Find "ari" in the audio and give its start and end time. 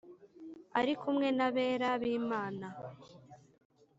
0.79-0.93